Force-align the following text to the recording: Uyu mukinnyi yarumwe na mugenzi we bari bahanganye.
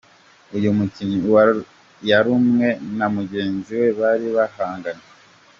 Uyu 0.55 0.69
mukinnyi 0.77 1.17
yarumwe 2.09 2.67
na 2.97 3.07
mugenzi 3.15 3.71
we 3.79 3.87
bari 3.99 4.27
bahanganye. 4.35 5.05